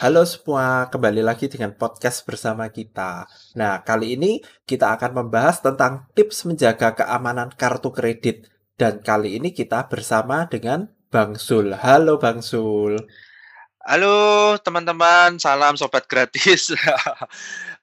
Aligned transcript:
Halo 0.00 0.24
semua, 0.24 0.88
kembali 0.88 1.20
lagi 1.20 1.44
dengan 1.44 1.76
podcast 1.76 2.24
bersama 2.24 2.72
kita. 2.72 3.28
Nah, 3.52 3.84
kali 3.84 4.16
ini 4.16 4.40
kita 4.64 4.96
akan 4.96 5.12
membahas 5.12 5.60
tentang 5.60 6.08
tips 6.16 6.48
menjaga 6.48 6.96
keamanan 6.96 7.52
kartu 7.52 7.92
kredit. 7.92 8.48
Dan 8.80 9.04
kali 9.04 9.36
ini 9.36 9.52
kita 9.52 9.92
bersama 9.92 10.48
dengan 10.48 10.88
Bang 11.12 11.36
Sul. 11.36 11.76
Halo 11.76 12.16
Bang 12.16 12.40
Sul. 12.40 12.96
Halo 13.84 14.56
teman-teman, 14.64 15.36
salam 15.36 15.76
sobat 15.76 16.08
gratis. 16.08 16.72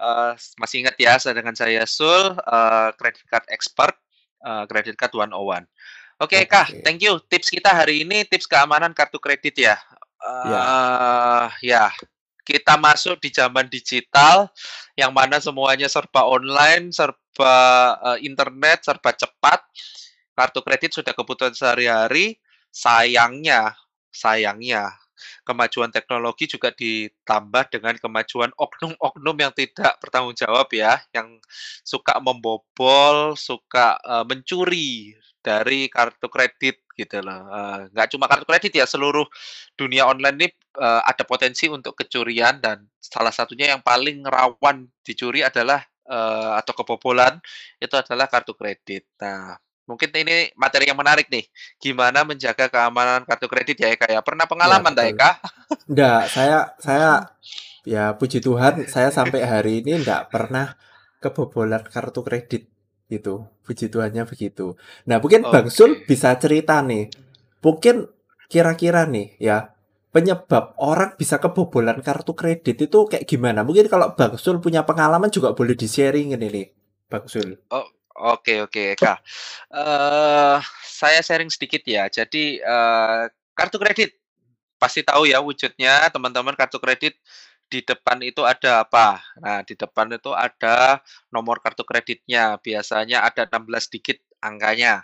uh, 0.02 0.34
masih 0.66 0.90
ingat 0.90 0.98
ya 0.98 1.22
saya 1.22 1.38
dengan 1.38 1.54
saya 1.54 1.86
Sul, 1.86 2.34
uh, 2.34 2.90
credit 2.98 3.30
card 3.30 3.46
expert, 3.54 3.94
uh, 4.42 4.66
credit 4.66 4.98
card 4.98 5.14
101. 5.14 5.38
Oke 5.38 5.70
okay, 6.18 6.50
Kak, 6.50 6.82
thank 6.82 6.98
you. 6.98 7.22
Tips 7.30 7.54
kita 7.54 7.70
hari 7.70 8.02
ini 8.02 8.26
tips 8.26 8.50
keamanan 8.50 8.90
kartu 8.98 9.22
kredit 9.22 9.54
ya. 9.54 9.78
Uh, 10.18 11.48
ya. 11.62 11.86
ya, 11.92 12.08
kita 12.48 12.80
masuk 12.80 13.20
di 13.20 13.30
zaman 13.30 13.68
digital 13.68 14.50
yang 14.96 15.12
mana 15.12 15.38
semuanya 15.38 15.92
serba 15.92 16.26
online, 16.26 16.90
serba 16.90 17.56
uh, 18.00 18.18
internet, 18.24 18.88
serba 18.88 19.14
cepat. 19.14 19.62
Kartu 20.38 20.62
kredit 20.62 20.92
sudah 20.94 21.14
kebutuhan 21.14 21.54
sehari-hari. 21.54 22.38
Sayangnya, 22.72 23.74
sayangnya 24.14 24.94
kemajuan 25.44 25.90
teknologi 25.90 26.46
juga 26.46 26.70
ditambah 26.72 27.74
dengan 27.74 27.96
kemajuan 27.98 28.52
oknum-oknum 28.54 29.36
yang 29.42 29.54
tidak 29.56 29.98
bertanggung 29.98 30.38
jawab 30.38 30.70
ya, 30.72 31.02
yang 31.12 31.42
suka 31.82 32.22
membobol, 32.22 33.34
suka 33.34 33.98
uh, 34.06 34.24
mencuri 34.28 35.18
dari 35.42 35.90
kartu 35.90 36.28
kredit 36.30 36.84
gitu 36.98 37.22
loh. 37.22 37.46
Uh, 37.48 37.78
nggak 37.94 38.08
cuma 38.12 38.26
kartu 38.26 38.46
kredit 38.50 38.74
ya, 38.74 38.86
seluruh 38.90 39.24
dunia 39.78 40.10
online 40.10 40.36
ini 40.42 40.48
uh, 40.82 41.06
ada 41.06 41.22
potensi 41.22 41.70
untuk 41.70 41.94
kecurian 41.94 42.58
dan 42.58 42.90
salah 42.98 43.32
satunya 43.32 43.78
yang 43.78 43.86
paling 43.86 44.26
rawan 44.26 44.90
dicuri 45.06 45.46
adalah 45.46 45.86
uh, 46.10 46.58
atau 46.58 46.74
kebobolan 46.74 47.38
itu 47.78 47.94
adalah 47.94 48.26
kartu 48.26 48.58
kredit. 48.58 49.06
Nah, 49.22 49.56
mungkin 49.88 50.10
ini 50.12 50.52
materi 50.60 50.90
yang 50.90 51.00
menarik 51.00 51.30
nih. 51.30 51.46
Gimana 51.80 52.26
menjaga 52.26 52.68
keamanan 52.68 53.24
kartu 53.24 53.48
kredit 53.48 53.78
ya 53.80 53.94
Eka 53.94 54.10
ya? 54.10 54.20
Pernah 54.26 54.50
ya, 54.50 54.52
pengalaman 54.52 54.94
ya, 54.98 55.06
Eka? 55.08 55.32
Enggak, 55.88 56.22
saya 56.34 56.58
saya 56.82 57.12
ya 57.88 58.12
puji 58.20 58.44
Tuhan 58.44 58.84
saya 58.92 59.08
sampai 59.16 59.48
hari 59.48 59.80
ini 59.80 60.04
enggak 60.04 60.28
pernah 60.28 60.76
kebobolan 61.24 61.88
kartu 61.88 62.20
kredit 62.20 62.68
itu. 63.08 63.44
Puji 63.64 63.92
Tuhannya 63.92 64.24
begitu. 64.24 64.80
Nah, 65.08 65.20
mungkin 65.20 65.48
okay. 65.48 65.52
Bang 65.52 65.68
Sul 65.68 66.04
bisa 66.08 66.36
cerita 66.40 66.80
nih. 66.84 67.12
Mungkin 67.60 68.08
kira-kira 68.48 69.04
nih 69.04 69.36
ya 69.44 69.76
penyebab 70.16 70.80
orang 70.80 71.20
bisa 71.20 71.36
kebobolan 71.38 72.00
kartu 72.00 72.32
kredit 72.32 72.80
itu 72.80 73.00
kayak 73.08 73.28
gimana? 73.28 73.68
Mungkin 73.68 73.92
kalau 73.92 74.16
Bang 74.16 74.40
Sul 74.40 74.64
punya 74.64 74.88
pengalaman 74.88 75.28
juga 75.32 75.52
boleh 75.52 75.76
di-sharing 75.76 76.36
ini 76.36 76.48
nih, 76.48 76.68
Bang 77.12 77.28
Sul. 77.28 77.60
Oh, 77.72 77.88
Oke 78.18 78.66
oke, 78.66 78.98
Kak. 78.98 79.22
Uh, 79.70 80.58
saya 80.82 81.22
sharing 81.22 81.54
sedikit 81.54 81.86
ya. 81.86 82.10
Jadi, 82.10 82.58
uh, 82.66 83.30
kartu 83.54 83.78
kredit, 83.78 84.18
pasti 84.82 85.06
tahu 85.06 85.30
ya 85.30 85.38
wujudnya 85.38 86.10
teman-teman 86.10 86.58
kartu 86.58 86.82
kredit 86.82 87.14
di 87.68 87.84
depan 87.84 88.20
itu 88.24 88.44
ada 88.48 88.84
apa? 88.88 89.20
Nah, 89.40 89.60
di 89.64 89.76
depan 89.76 90.08
itu 90.16 90.32
ada 90.32 91.04
nomor 91.32 91.60
kartu 91.60 91.84
kreditnya, 91.84 92.56
biasanya 92.64 93.28
ada 93.28 93.44
16 93.48 93.92
digit 93.92 94.20
angkanya. 94.40 95.04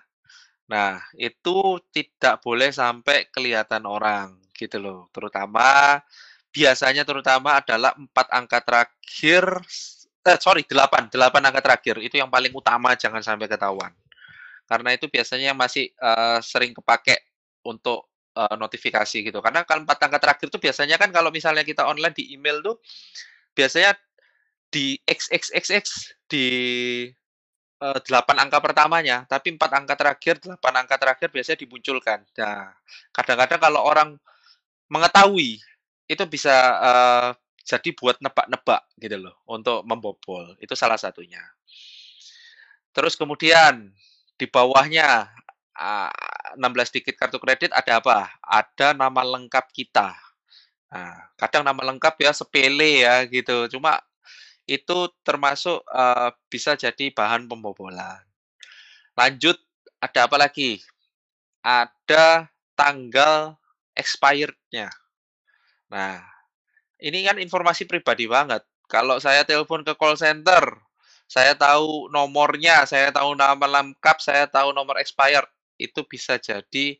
Nah, 0.71 1.03
itu 1.19 1.79
tidak 1.91 2.39
boleh 2.39 2.71
sampai 2.71 3.27
kelihatan 3.29 3.83
orang, 3.83 4.39
gitu 4.55 4.79
loh. 4.79 5.11
Terutama 5.11 5.99
biasanya 6.53 7.03
terutama 7.03 7.59
adalah 7.59 7.91
empat 7.97 8.27
angka 8.29 8.59
terakhir 8.61 9.43
eh, 10.23 10.39
sorry, 10.39 10.63
8, 10.63 11.11
8 11.11 11.43
angka 11.43 11.61
terakhir 11.61 11.95
itu 11.99 12.15
yang 12.15 12.31
paling 12.31 12.53
utama 12.55 12.95
jangan 12.95 13.19
sampai 13.19 13.47
ketahuan. 13.51 13.91
Karena 14.63 14.95
itu 14.95 15.11
biasanya 15.11 15.51
masih 15.51 15.91
uh, 15.99 16.39
sering 16.39 16.71
kepake 16.71 17.19
untuk 17.67 18.07
uh, 18.37 18.55
notifikasi 18.57 19.23
gitu. 19.25 19.39
Karena 19.39 19.65
kalau 19.65 19.85
empat 19.85 19.99
angka 20.09 20.19
terakhir 20.19 20.47
itu 20.49 20.59
biasanya 20.59 20.95
kan 20.97 21.09
kalau 21.09 21.29
misalnya 21.29 21.63
kita 21.65 21.85
online 21.85 22.13
di 22.13 22.33
email 22.33 22.61
tuh 22.61 22.77
biasanya 23.53 23.93
di 24.73 24.97
XXXX 25.05 25.85
di 26.25 26.47
uh, 27.83 27.99
8 28.01 28.09
angka 28.41 28.57
pertamanya, 28.57 29.27
tapi 29.29 29.53
empat 29.53 29.71
angka 29.77 29.93
terakhir, 29.93 30.35
8 30.41 30.57
angka 30.57 30.95
terakhir 30.97 31.29
biasanya 31.29 31.59
dimunculkan. 31.61 32.19
Nah, 32.41 32.73
kadang-kadang 33.13 33.59
kalau 33.61 33.81
orang 33.85 34.09
mengetahui 34.89 35.61
itu 36.09 36.23
bisa 36.25 36.55
uh, 36.81 37.29
jadi 37.63 37.95
buat 37.95 38.19
nebak-nebak 38.19 38.81
gitu 38.99 39.17
loh 39.21 39.35
untuk 39.47 39.85
membobol. 39.85 40.57
Itu 40.59 40.73
salah 40.73 40.97
satunya. 40.97 41.41
Terus 42.93 43.17
kemudian 43.17 43.89
di 44.35 44.45
bawahnya 44.49 45.31
16 45.73 46.93
digit 46.93 47.15
kartu 47.17 47.41
kredit 47.41 47.73
ada 47.73 47.97
apa? 47.97 48.29
Ada 48.41 48.93
nama 48.93 49.21
lengkap 49.25 49.73
kita. 49.73 50.13
Nah, 50.93 51.17
kadang 51.41 51.65
nama 51.65 51.81
lengkap 51.89 52.13
ya 52.21 52.31
sepele 52.31 53.01
ya 53.01 53.25
gitu. 53.25 53.65
Cuma 53.73 53.97
itu 54.69 55.09
termasuk 55.25 55.81
uh, 55.89 56.29
bisa 56.47 56.77
jadi 56.77 57.09
bahan 57.11 57.49
pembobolan. 57.49 58.21
Lanjut, 59.17 59.57
ada 59.97 60.29
apa 60.29 60.37
lagi? 60.37 60.79
Ada 61.65 62.47
tanggal 62.77 63.57
expirednya. 63.97 64.93
Nah, 65.89 66.21
ini 67.01 67.25
kan 67.25 67.37
informasi 67.41 67.85
pribadi 67.89 68.25
banget. 68.29 68.61
Kalau 68.89 69.17
saya 69.17 69.41
telepon 69.45 69.81
ke 69.81 69.97
call 69.97 70.17
center, 70.17 70.77
saya 71.25 71.57
tahu 71.57 72.13
nomornya, 72.13 72.85
saya 72.85 73.09
tahu 73.09 73.33
nama 73.33 73.65
lengkap, 73.65 74.17
saya 74.21 74.45
tahu 74.45 74.69
nomor 74.75 75.01
expired, 75.01 75.47
itu 75.77 76.01
bisa 76.05 76.37
jadi 76.37 76.97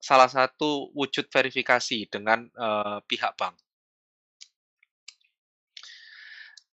salah 0.00 0.28
satu 0.28 0.92
wujud 0.92 1.32
verifikasi 1.32 2.08
dengan 2.12 2.44
uh, 2.60 3.00
pihak 3.08 3.32
bank. 3.40 3.56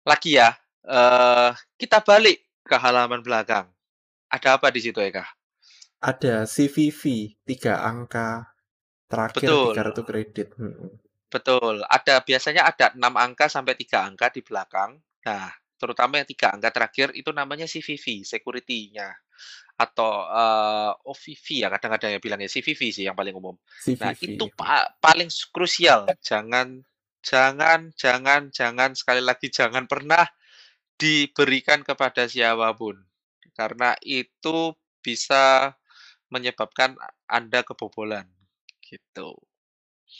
Lagi 0.02 0.42
ya, 0.42 0.58
uh, 0.90 1.54
kita 1.78 2.02
balik 2.02 2.42
ke 2.66 2.74
halaman 2.74 3.22
belakang. 3.22 3.70
Ada 4.30 4.58
apa 4.58 4.74
di 4.74 4.82
situ, 4.82 4.98
Eka? 4.98 5.26
Ada 6.02 6.50
CVV, 6.50 7.36
tiga 7.46 7.86
angka 7.86 8.50
terakhir 9.10 9.46
Betul. 9.46 9.66
di 9.74 9.78
kartu 9.78 10.02
kredit. 10.06 10.48
Hmm. 10.58 10.98
Betul, 11.30 11.86
ada 11.86 12.26
biasanya 12.26 12.66
ada 12.66 12.90
enam 12.98 13.14
angka 13.14 13.46
sampai 13.46 13.78
tiga 13.78 14.02
angka 14.02 14.34
di 14.34 14.42
belakang. 14.42 14.98
Nah, 15.30 15.54
terutama 15.80 16.20
yang 16.20 16.28
tiga 16.28 16.52
angka 16.52 16.70
terakhir 16.76 17.16
itu 17.16 17.32
namanya 17.32 17.66
CVV, 17.66 18.28
security-nya. 18.28 19.10
Atau 19.80 20.28
uh, 20.28 20.92
eh, 20.92 21.10
OVV 21.10 21.46
ya 21.64 21.68
kadang-kadang 21.72 22.12
ya 22.12 22.20
bilangnya 22.20 22.52
CVV 22.52 22.82
sih 22.92 23.08
yang 23.08 23.16
paling 23.16 23.32
umum. 23.32 23.56
CVV. 23.80 24.04
Nah, 24.04 24.12
itu 24.12 24.46
pa 24.52 24.92
paling 25.00 25.32
krusial. 25.56 26.12
Jangan 26.20 26.84
jangan 27.24 27.96
jangan 27.96 28.52
jangan 28.52 28.92
sekali 28.92 29.24
lagi 29.24 29.48
jangan 29.48 29.88
pernah 29.88 30.28
diberikan 31.00 31.80
kepada 31.88 32.28
siapa 32.28 32.76
pun. 32.76 33.00
Karena 33.56 33.96
itu 34.04 34.76
bisa 35.00 35.72
menyebabkan 36.28 37.00
Anda 37.26 37.64
kebobolan 37.64 38.28
gitu. 38.84 39.40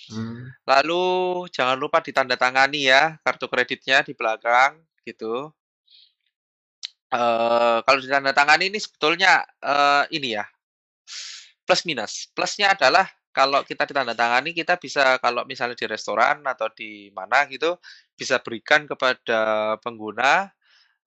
Hmm. 0.10 0.54
Lalu 0.66 1.06
jangan 1.50 1.78
lupa 1.78 2.02
ditandatangani 2.02 2.90
ya 2.90 3.18
kartu 3.26 3.50
kreditnya 3.50 4.06
di 4.06 4.14
belakang 4.14 4.78
gitu. 5.06 5.52
Uh, 7.10 7.82
kalau 7.90 8.00
ditandatangani 8.06 8.70
ini 8.70 8.78
sebetulnya 8.78 9.42
uh, 9.66 10.06
ini 10.14 10.38
ya 10.38 10.46
plus 11.66 11.86
minus. 11.86 12.30
Plusnya 12.34 12.74
adalah 12.74 13.06
kalau 13.30 13.62
kita 13.62 13.86
ditandatangani 13.86 14.58
kita 14.58 14.82
bisa 14.82 15.22
kalau 15.22 15.46
misalnya 15.46 15.78
di 15.78 15.86
restoran 15.86 16.42
atau 16.46 16.70
di 16.74 17.14
mana 17.14 17.46
gitu 17.46 17.78
bisa 18.18 18.42
berikan 18.42 18.90
kepada 18.90 19.74
pengguna 19.78 20.50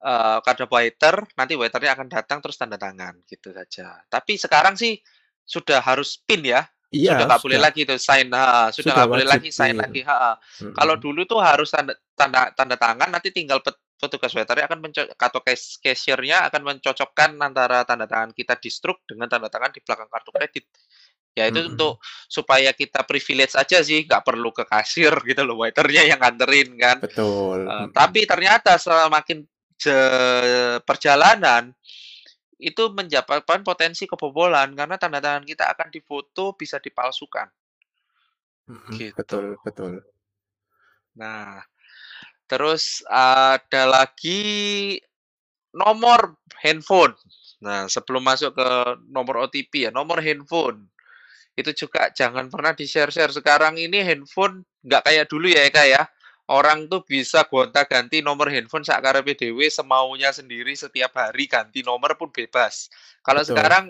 uh, 0.03 0.67
waiter 0.71 1.23
nanti 1.35 1.53
waiternya 1.59 1.91
akan 1.99 2.07
datang 2.07 2.39
terus 2.39 2.55
tanda 2.55 2.79
tangan 2.79 3.19
gitu 3.27 3.51
saja. 3.51 4.01
Tapi 4.07 4.39
sekarang 4.39 4.79
sih 4.79 4.99
sudah 5.43 5.83
harus 5.83 6.15
pin 6.23 6.47
ya 6.47 6.63
Iya, 6.93 7.17
sudah 7.17 7.25
nggak 7.25 7.43
boleh 7.43 7.59
lagi 7.59 7.81
tuh 7.89 7.97
sign, 7.97 8.29
ha, 8.37 8.69
sudah 8.69 8.91
nggak 8.93 9.09
boleh 9.09 9.25
lagi 9.25 9.49
sign 9.49 9.75
lagi, 9.81 10.05
ha. 10.05 10.37
Hmm. 10.37 10.77
Kalau 10.77 10.95
dulu 11.01 11.25
tuh 11.25 11.41
harus 11.41 11.73
tanda 11.73 11.97
tanda, 12.13 12.53
tanda 12.53 12.77
tangan, 12.77 13.09
nanti 13.09 13.33
tinggal 13.33 13.65
petugas 13.97 14.29
waiternya 14.37 14.69
akan 14.69 14.79
mencocok 14.83 15.17
atau 15.17 15.41
cashiernya 15.81 16.53
akan 16.53 16.61
mencocokkan 16.61 17.33
antara 17.41 17.81
tanda 17.81 18.05
tangan 18.05 18.29
kita 18.29 18.61
di 18.61 18.69
struk 18.69 19.01
dengan 19.09 19.25
tanda 19.25 19.49
tangan 19.49 19.73
di 19.73 19.81
belakang 19.81 20.05
kartu 20.05 20.29
kredit. 20.29 20.65
Ya 21.33 21.49
itu 21.49 21.65
hmm. 21.65 21.73
untuk 21.73 21.97
supaya 22.29 22.69
kita 22.77 23.01
privilege 23.09 23.57
aja 23.57 23.81
sih, 23.81 24.05
nggak 24.05 24.21
perlu 24.21 24.53
ke 24.53 24.69
kasir 24.69 25.17
gitu 25.25 25.41
loh, 25.41 25.65
waiternya 25.65 26.13
yang 26.13 26.21
nganterin 26.21 26.77
kan. 26.77 27.01
Betul. 27.01 27.65
Uh, 27.65 27.89
hmm. 27.89 27.89
Tapi 27.89 28.29
ternyata 28.29 28.77
semakin 28.77 29.41
perjalanan 30.85 31.75
itu 32.59 32.83
menyebabkan 32.93 33.65
potensi 33.65 34.05
kebobolan 34.05 34.73
karena 34.77 34.95
tanda 34.97 35.19
tangan 35.19 35.43
kita 35.43 35.69
akan 35.73 35.89
difoto 35.89 36.53
bisa 36.53 36.77
dipalsukan. 36.77 37.49
gitu. 38.95 39.15
Betul, 39.19 39.45
betul. 39.61 39.99
Nah, 41.19 41.61
terus 42.47 43.03
ada 43.11 43.83
lagi 43.85 44.97
nomor 45.73 46.37
handphone. 46.61 47.13
Nah, 47.63 47.87
sebelum 47.87 48.23
masuk 48.23 48.55
ke 48.55 48.69
nomor 49.09 49.47
OTP 49.47 49.89
ya, 49.89 49.91
nomor 49.91 50.19
handphone. 50.19 50.87
Itu 51.53 51.69
juga 51.73 52.09
jangan 52.09 52.49
pernah 52.49 52.73
di-share-share. 52.73 53.29
Sekarang 53.29 53.77
ini 53.77 54.01
handphone 54.01 54.65
nggak 54.83 55.03
kayak 55.05 55.25
dulu 55.29 55.47
ya 55.47 55.69
Eka 55.69 55.83
ya. 55.85 56.03
Orang 56.43 56.91
tuh 56.91 57.07
bisa 57.07 57.47
gonta-ganti 57.47 58.19
nomor 58.19 58.51
handphone 58.51 58.83
saat 58.83 58.99
PDW 58.99 59.71
semaunya 59.71 60.27
sendiri 60.35 60.75
setiap 60.75 61.15
hari 61.15 61.47
ganti 61.47 61.79
nomor 61.79 62.19
pun 62.19 62.27
bebas. 62.35 62.91
Kalau 63.23 63.47
Betul. 63.47 63.55
sekarang 63.55 63.85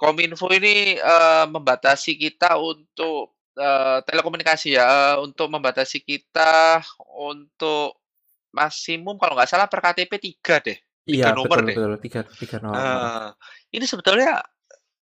Kominfo 0.00 0.48
ini 0.48 0.96
uh, 0.96 1.44
membatasi 1.50 2.16
kita 2.16 2.56
untuk 2.56 3.36
uh, 3.60 4.00
telekomunikasi 4.08 4.80
ya, 4.80 4.86
uh, 4.88 5.16
untuk 5.20 5.52
membatasi 5.52 6.00
kita 6.00 6.80
untuk 7.20 8.00
maksimum 8.48 9.20
kalau 9.20 9.36
nggak 9.36 9.50
salah 9.50 9.68
per 9.68 9.84
KTP 9.84 10.12
tiga 10.16 10.56
deh, 10.64 10.78
Iya, 11.04 11.28
tiga 11.28 11.36
nomor 11.36 11.60
betul 11.60 11.68
deh. 11.68 11.76
betul, 11.76 11.92
tiga 12.00 12.20
tiga 12.32 12.56
nomor. 12.64 12.80
Uh, 12.80 13.28
ini 13.76 13.84
sebetulnya 13.84 14.40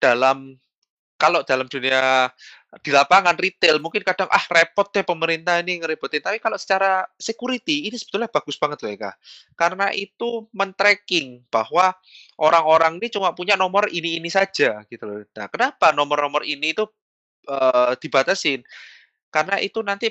dalam 0.03 0.59
kalau 1.19 1.43
dalam 1.43 1.67
dunia 1.67 2.31
di 2.85 2.95
lapangan 2.95 3.35
retail 3.35 3.83
mungkin 3.83 4.07
kadang 4.07 4.29
ah 4.31 4.45
repot 4.53 4.87
deh 4.93 5.03
pemerintah 5.03 5.59
ini 5.59 5.83
ngeributin 5.83 6.23
tapi 6.23 6.39
kalau 6.39 6.55
secara 6.55 7.05
security 7.19 7.89
ini 7.91 7.97
sebetulnya 7.97 8.29
bagus 8.31 8.61
banget 8.61 8.79
loh 8.85 8.93
ya 8.93 9.11
karena 9.57 9.91
itu 9.91 10.47
men-tracking 10.53 11.43
bahwa 11.51 11.97
orang-orang 12.39 13.03
ini 13.03 13.09
cuma 13.11 13.35
punya 13.35 13.59
nomor 13.59 13.91
ini 13.91 14.17
ini 14.23 14.31
saja 14.31 14.87
gitu 14.87 15.05
loh. 15.05 15.19
Nah, 15.35 15.47
kenapa 15.51 15.91
nomor-nomor 15.91 16.47
ini 16.47 16.73
itu 16.73 16.87
uh, 17.51 17.93
dibatasin? 17.99 18.63
Karena 19.35 19.59
itu 19.59 19.83
nanti 19.83 20.09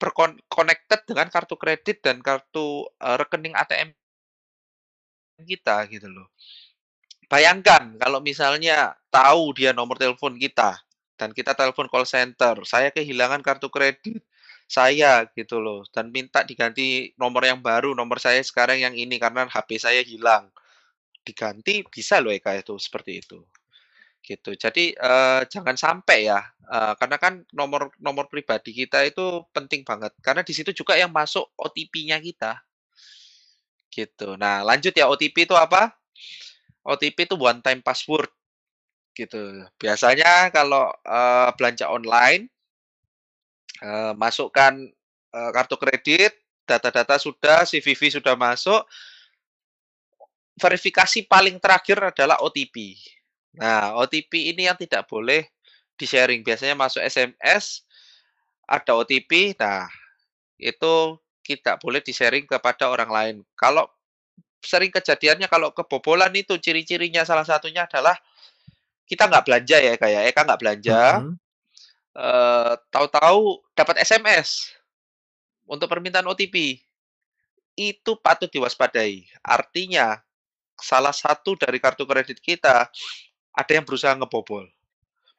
berconnected 0.00 1.00
dengan 1.08 1.28
kartu 1.32 1.56
kredit 1.56 2.04
dan 2.04 2.20
kartu 2.20 2.88
uh, 3.00 3.16
rekening 3.20 3.56
ATM 3.56 3.92
kita 5.44 5.88
gitu 5.88 6.08
loh. 6.08 6.28
Bayangkan 7.30 7.94
kalau 8.02 8.18
misalnya 8.18 8.98
tahu 9.06 9.54
dia 9.54 9.70
nomor 9.70 9.94
telepon 9.94 10.34
kita 10.34 10.82
dan 11.14 11.30
kita 11.30 11.54
telepon 11.54 11.86
call 11.86 12.02
center, 12.02 12.58
saya 12.66 12.90
kehilangan 12.90 13.38
kartu 13.38 13.70
kredit 13.70 14.18
saya 14.66 15.26
gitu 15.38 15.62
loh 15.62 15.86
dan 15.94 16.10
minta 16.10 16.42
diganti 16.42 17.14
nomor 17.14 17.46
yang 17.46 17.62
baru, 17.62 17.94
nomor 17.94 18.18
saya 18.18 18.42
sekarang 18.42 18.82
yang 18.82 18.94
ini 18.98 19.14
karena 19.22 19.46
HP 19.46 19.78
saya 19.78 20.02
hilang. 20.02 20.50
Diganti 21.22 21.86
bisa 21.86 22.18
loh 22.18 22.34
Eka 22.34 22.58
itu 22.58 22.74
seperti 22.82 23.22
itu. 23.22 23.38
Gitu. 24.18 24.50
Jadi 24.58 24.98
uh, 24.98 25.46
jangan 25.46 25.78
sampai 25.78 26.26
ya, 26.34 26.42
uh, 26.66 26.98
karena 26.98 27.16
kan 27.22 27.46
nomor 27.54 27.94
nomor 28.02 28.26
pribadi 28.26 28.74
kita 28.74 29.06
itu 29.06 29.46
penting 29.54 29.86
banget 29.86 30.12
karena 30.18 30.42
di 30.42 30.50
situ 30.50 30.74
juga 30.74 30.98
yang 30.98 31.14
masuk 31.14 31.46
OTP-nya 31.54 32.18
kita. 32.18 32.58
Gitu. 33.86 34.34
Nah, 34.34 34.66
lanjut 34.66 34.94
ya 34.94 35.06
OTP 35.06 35.46
itu 35.46 35.54
apa? 35.54 35.94
OTP 36.84 37.28
itu 37.28 37.36
one 37.36 37.60
time 37.60 37.84
password 37.84 38.30
gitu. 39.12 39.66
Biasanya 39.76 40.48
kalau 40.54 40.88
uh, 41.04 41.50
belanja 41.58 41.90
online 41.90 42.48
uh, 43.84 44.16
masukkan 44.16 44.76
uh, 45.34 45.50
kartu 45.52 45.76
kredit, 45.76 46.32
data-data 46.64 47.18
sudah, 47.18 47.66
CVV 47.66 48.20
sudah 48.20 48.38
masuk. 48.38 48.84
Verifikasi 50.60 51.24
paling 51.24 51.56
terakhir 51.56 52.12
adalah 52.12 52.38
OTP. 52.44 52.96
Nah, 53.56 53.96
OTP 53.98 54.52
ini 54.54 54.68
yang 54.68 54.76
tidak 54.76 55.08
boleh 55.08 55.48
di-sharing. 55.96 56.44
Biasanya 56.44 56.76
masuk 56.76 57.00
SMS, 57.02 57.82
ada 58.68 58.92
OTP. 58.94 59.56
Nah, 59.56 59.88
itu 60.60 61.16
tidak 61.42 61.80
boleh 61.80 62.04
di-sharing 62.04 62.44
kepada 62.44 62.92
orang 62.92 63.10
lain. 63.10 63.36
Kalau 63.56 63.88
sering 64.60 64.92
kejadiannya 64.92 65.48
kalau 65.48 65.72
kebobolan 65.72 66.30
itu 66.36 66.56
ciri-cirinya 66.60 67.24
salah 67.24 67.44
satunya 67.44 67.88
adalah 67.88 68.16
kita 69.08 69.26
nggak 69.26 69.44
belanja 69.48 69.76
ya 69.82 69.94
kayak 69.98 70.22
Eka 70.30 70.40
nggak 70.46 70.60
belanja, 70.60 71.00
Mhm. 71.18 71.34
uh, 72.14 72.74
tahu-tahu 72.94 73.58
dapat 73.74 74.06
SMS 74.06 74.70
untuk 75.66 75.90
permintaan 75.90 76.28
OTP. 76.30 76.78
Itu 77.74 78.14
patut 78.20 78.46
diwaspadai. 78.46 79.26
Artinya 79.42 80.20
salah 80.78 81.12
satu 81.14 81.56
dari 81.58 81.80
kartu 81.82 82.04
kredit 82.06 82.38
kita 82.38 82.86
ada 83.50 83.72
yang 83.72 83.82
berusaha 83.82 84.14
ngebobol. 84.14 84.68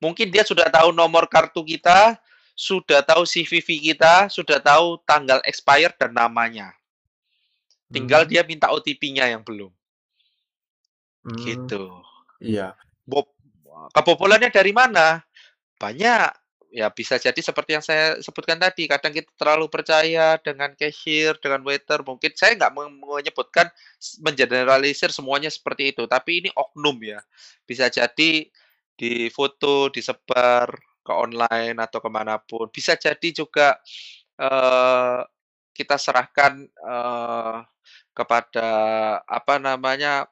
Mungkin 0.01 0.33
dia 0.33 0.41
sudah 0.41 0.65
tahu 0.67 0.89
nomor 0.91 1.29
kartu 1.29 1.62
kita, 1.62 2.17
sudah 2.57 3.06
tahu 3.06 3.24
CVV 3.24 3.94
kita, 3.94 4.27
sudah 4.27 4.57
tahu 4.57 4.97
tanggal 5.06 5.39
expired 5.45 5.94
dan 6.01 6.12
namanya. 6.12 6.74
Tinggal 7.91 8.23
Hmm. 8.25 8.29
dia 8.31 8.41
minta 8.47 8.71
OTP-nya 8.71 9.27
yang 9.27 9.43
belum. 9.43 9.71
Hmm. 11.27 11.38
Gitu. 11.38 11.83
Iya. 12.41 12.73
Bob 13.05 13.29
kebobolannya 13.93 14.49
dari 14.49 14.71
mana? 14.71 15.21
Banyak. 15.77 16.31
Ya 16.71 16.88
bisa 16.88 17.19
jadi 17.19 17.35
seperti 17.35 17.75
yang 17.75 17.83
saya 17.83 18.15
sebutkan 18.23 18.55
tadi, 18.55 18.88
kadang 18.88 19.11
kita 19.11 19.27
terlalu 19.35 19.67
percaya 19.67 20.39
dengan 20.39 20.71
cashier, 20.71 21.35
dengan 21.43 21.59
waiter. 21.67 21.99
Mungkin 21.99 22.31
saya 22.31 22.55
nggak 22.55 22.71
menyebutkan 22.95 23.67
mengeneralisir 24.23 25.11
semuanya 25.11 25.51
seperti 25.51 25.91
itu, 25.91 26.07
tapi 26.07 26.39
ini 26.39 26.49
oknum 26.55 26.95
ya. 27.03 27.19
Bisa 27.67 27.91
jadi 27.91 28.47
di 28.95 29.13
foto, 29.35 29.91
disebar 29.91 30.71
ke 31.03 31.11
online 31.11 31.75
atau 31.75 31.99
ke 31.99 32.07
mana 32.07 32.39
pun. 32.39 32.71
Bisa 32.71 32.95
jadi 32.95 33.29
juga 33.35 33.75
uh, 34.39 35.27
kita 35.71 35.95
serahkan 35.95 36.68
uh, 36.83 37.63
kepada 38.12 38.69
apa 39.23 39.56
namanya 39.57 40.27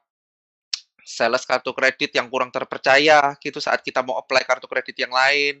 sales 1.00 1.42
kartu 1.48 1.72
kredit 1.74 2.14
yang 2.14 2.28
kurang 2.28 2.52
terpercaya 2.52 3.34
gitu 3.40 3.58
saat 3.58 3.80
kita 3.80 4.04
mau 4.04 4.20
apply 4.20 4.44
kartu 4.44 4.68
kredit 4.68 4.94
yang 5.00 5.10
lain 5.10 5.58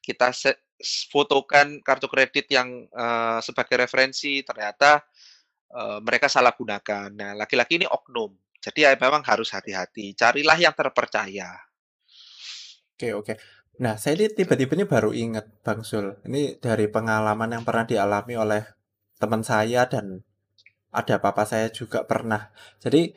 kita 0.00 0.32
fotokan 1.12 1.84
kartu 1.84 2.08
kredit 2.08 2.48
yang 2.48 2.88
uh, 2.96 3.38
sebagai 3.44 3.76
referensi 3.76 4.40
ternyata 4.40 5.04
uh, 5.76 6.00
mereka 6.00 6.26
salah 6.26 6.56
gunakan. 6.56 7.12
Nah, 7.12 7.32
laki-laki 7.36 7.84
ini 7.84 7.86
oknum. 7.86 8.32
Jadi 8.60 8.84
ya 8.84 8.92
memang 8.96 9.24
harus 9.24 9.52
hati-hati. 9.52 10.12
Carilah 10.16 10.56
yang 10.56 10.72
terpercaya. 10.76 11.48
Oke, 12.96 13.16
oke. 13.16 13.32
Nah, 13.80 13.96
saya 13.96 14.20
ini 14.20 14.28
tiba-tiba 14.28 14.76
ini 14.76 14.84
baru 14.84 15.16
ingat 15.16 15.64
Bang 15.64 15.80
Sul. 15.80 16.12
Ini 16.28 16.60
dari 16.60 16.84
pengalaman 16.92 17.56
yang 17.56 17.64
pernah 17.64 17.88
dialami 17.88 18.36
oleh 18.36 18.62
teman 19.20 19.44
saya 19.44 19.84
dan 19.86 20.24
ada 20.90 21.22
papa 21.22 21.46
saya 21.46 21.68
juga 21.70 22.02
pernah. 22.08 22.50
Jadi 22.82 23.14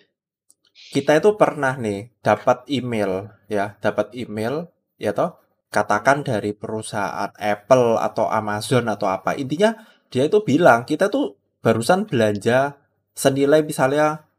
kita 0.94 1.18
itu 1.18 1.34
pernah 1.39 1.74
nih 1.80 2.13
dapat 2.22 2.68
email 2.70 3.32
ya, 3.50 3.80
dapat 3.82 4.13
email 4.13 4.70
ya 5.00 5.16
toh 5.16 5.42
katakan 5.74 6.22
dari 6.22 6.54
perusahaan 6.54 7.34
Apple 7.34 7.98
atau 7.98 8.30
Amazon 8.30 8.86
atau 8.92 9.10
apa. 9.10 9.34
Intinya 9.34 9.74
dia 10.13 10.30
itu 10.30 10.46
bilang 10.46 10.86
kita 10.86 11.10
tuh 11.10 11.34
barusan 11.66 12.06
belanja 12.06 12.77
senilai 13.18 13.66
misalnya 13.66 14.30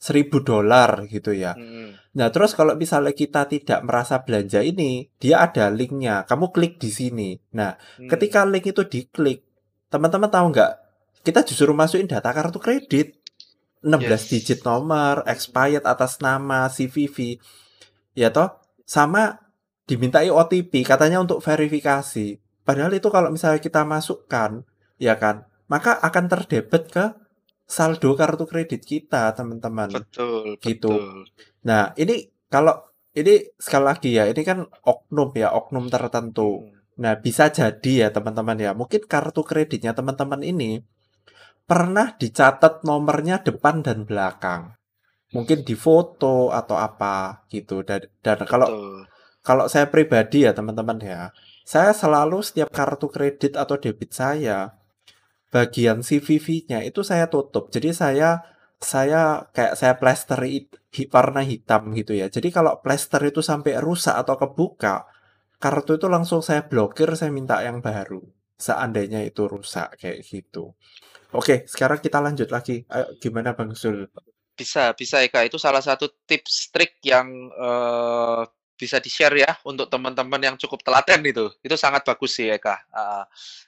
seribu 0.00 0.42
dolar 0.42 1.06
gitu 1.06 1.30
ya. 1.30 1.54
Hmm. 1.54 1.94
Nah 2.16 2.32
terus 2.34 2.58
kalau 2.58 2.74
misalnya 2.74 3.14
kita 3.14 3.46
tidak 3.46 3.84
merasa 3.86 4.24
belanja 4.26 4.64
ini, 4.64 5.06
dia 5.20 5.46
ada 5.46 5.70
linknya. 5.70 6.26
Kamu 6.26 6.50
klik 6.50 6.82
di 6.82 6.90
sini. 6.90 7.38
Nah 7.54 7.78
Hmm. 8.00 8.08
ketika 8.10 8.42
link 8.42 8.66
itu 8.66 8.82
diklik, 8.82 9.46
teman-teman 9.92 10.32
tahu 10.32 10.50
nggak? 10.50 10.72
Kita 11.20 11.44
justru 11.44 11.72
masukin 11.72 12.08
data 12.08 12.32
kartu 12.32 12.56
kredit. 12.56 13.20
16 13.80 14.04
Yes. 14.04 14.22
digit 14.28 14.60
nomor, 14.60 15.24
expired 15.24 15.88
atas 15.88 16.20
nama, 16.20 16.68
CVV. 16.68 17.40
Ya 18.12 18.28
toh, 18.28 18.60
sama 18.84 19.40
dimintai 19.88 20.28
OTP 20.28 20.84
katanya 20.84 21.24
untuk 21.24 21.40
verifikasi. 21.40 22.36
Padahal 22.60 22.92
itu 22.92 23.08
kalau 23.08 23.32
misalnya 23.32 23.56
kita 23.56 23.88
masukkan, 23.88 24.68
ya 25.00 25.16
kan, 25.16 25.48
maka 25.64 25.96
akan 25.96 26.28
terdebet 26.28 26.92
ke 26.92 27.04
saldo 27.64 28.12
kartu 28.20 28.44
kredit 28.44 28.84
kita, 28.84 29.32
teman-teman. 29.32 29.88
Betul, 29.96 30.60
Gitu. 30.60 30.92
betul. 30.92 31.24
Nah, 31.64 31.96
ini 31.96 32.28
kalau 32.52 32.84
ini 33.16 33.48
sekali 33.56 33.84
lagi 33.88 34.10
ya, 34.12 34.28
ini 34.28 34.42
kan 34.44 34.68
oknum 34.84 35.32
ya, 35.32 35.56
oknum 35.56 35.88
tertentu. 35.88 36.68
Hmm. 36.68 36.76
Nah, 37.00 37.16
bisa 37.16 37.48
jadi 37.48 38.06
ya 38.06 38.08
teman-teman 38.12 38.60
ya, 38.60 38.76
mungkin 38.76 39.00
kartu 39.08 39.40
kreditnya 39.40 39.96
teman-teman 39.96 40.44
ini 40.44 40.84
pernah 41.70 42.18
dicatat 42.18 42.82
nomornya 42.82 43.46
depan 43.46 43.86
dan 43.86 44.02
belakang. 44.02 44.74
Mungkin 45.30 45.62
di 45.62 45.78
foto 45.78 46.50
atau 46.50 46.74
apa 46.74 47.46
gitu. 47.46 47.86
Dan, 47.86 48.10
dan 48.18 48.42
kalau 48.42 48.66
Betul. 48.66 49.06
kalau 49.46 49.64
saya 49.70 49.86
pribadi 49.86 50.42
ya 50.42 50.50
teman-teman 50.50 50.98
ya, 50.98 51.30
saya 51.62 51.94
selalu 51.94 52.42
setiap 52.42 52.74
kartu 52.74 53.06
kredit 53.06 53.54
atau 53.54 53.78
debit 53.78 54.10
saya 54.10 54.74
bagian 55.54 56.02
CVV-nya 56.02 56.82
itu 56.82 57.06
saya 57.06 57.30
tutup. 57.30 57.70
Jadi 57.70 57.94
saya 57.94 58.42
saya 58.82 59.46
kayak 59.54 59.78
saya 59.78 59.94
plester 59.94 60.42
warna 61.14 61.46
hitam 61.46 61.94
gitu 61.94 62.18
ya. 62.18 62.26
Jadi 62.26 62.50
kalau 62.50 62.82
plester 62.82 63.22
itu 63.30 63.38
sampai 63.46 63.78
rusak 63.78 64.18
atau 64.18 64.34
kebuka, 64.34 65.06
kartu 65.62 66.00
itu 66.00 66.10
langsung 66.10 66.42
saya 66.42 66.66
blokir, 66.66 67.14
saya 67.14 67.30
minta 67.30 67.62
yang 67.62 67.78
baru. 67.78 68.18
seandainya 68.60 69.24
itu 69.24 69.48
rusak 69.48 69.96
kayak 69.96 70.20
gitu. 70.20 70.76
Oke, 71.30 71.62
sekarang 71.70 72.02
kita 72.02 72.18
lanjut 72.18 72.50
lagi. 72.50 72.82
Ayo, 72.90 73.14
gimana 73.22 73.54
Bang 73.54 73.70
Zul? 73.78 74.10
Bisa, 74.58 74.90
bisa 74.98 75.22
Eka. 75.22 75.46
Itu 75.46 75.62
salah 75.62 75.80
satu 75.80 76.10
tips 76.26 76.74
trik 76.74 76.98
yang 77.06 77.30
uh, 77.54 78.42
bisa 78.74 78.98
di-share 78.98 79.46
ya 79.46 79.52
untuk 79.62 79.86
teman-teman 79.86 80.42
yang 80.42 80.56
cukup 80.58 80.82
telaten 80.82 81.22
itu. 81.22 81.46
Itu 81.62 81.78
sangat 81.78 82.02
bagus 82.02 82.34
sih 82.34 82.50
Eka. 82.50 82.82
Uh, 82.90 83.24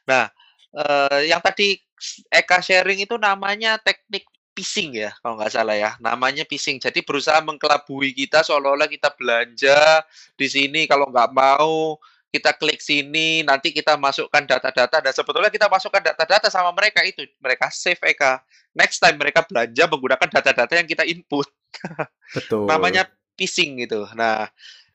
nah, 0.09 0.27
uh, 0.75 1.23
yang 1.23 1.39
tadi 1.39 1.79
Eka 2.27 2.59
sharing 2.59 3.07
itu 3.07 3.15
namanya 3.15 3.79
teknik 3.79 4.27
phishing 4.53 4.93
ya, 4.99 5.15
kalau 5.23 5.39
nggak 5.39 5.55
salah 5.55 5.79
ya. 5.79 5.91
Namanya 6.03 6.43
phishing. 6.45 6.83
Jadi 6.83 7.07
berusaha 7.07 7.39
mengkelabui 7.41 8.11
kita 8.13 8.43
seolah-olah 8.43 8.91
kita 8.91 9.15
belanja 9.15 10.03
di 10.35 10.47
sini 10.51 10.91
kalau 10.91 11.09
nggak 11.09 11.31
mau 11.31 11.97
kita 12.33 12.57
klik 12.57 12.81
sini, 12.81 13.45
nanti 13.45 13.77
kita 13.77 14.01
masukkan 14.01 14.41
data-data 14.41 15.05
dan 15.05 15.13
sebetulnya 15.13 15.53
kita 15.53 15.69
masukkan 15.69 16.01
data-data 16.01 16.49
sama 16.49 16.73
mereka 16.73 17.05
itu, 17.05 17.29
mereka 17.37 17.69
save 17.69 18.01
Eka. 18.01 18.41
Next 18.73 19.05
time 19.05 19.21
mereka 19.21 19.45
belanja 19.45 19.85
menggunakan 19.85 20.29
data-data 20.33 20.73
yang 20.73 20.89
kita 20.89 21.05
input. 21.05 21.45
Betul. 22.37 22.65
Namanya 22.65 23.05
phishing 23.37 23.85
gitu. 23.85 24.09
Nah, 24.17 24.49